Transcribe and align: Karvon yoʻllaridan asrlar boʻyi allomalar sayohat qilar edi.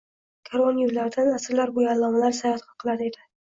Karvon 0.47 0.79
yoʻllaridan 0.83 1.29
asrlar 1.35 1.75
boʻyi 1.77 1.93
allomalar 1.93 2.37
sayohat 2.41 2.69
qilar 2.75 3.07
edi. 3.13 3.25